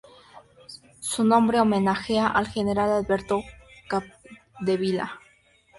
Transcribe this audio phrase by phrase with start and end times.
[0.99, 3.43] Su nombre homenajea al general Alberto
[3.87, 5.19] Capdevila.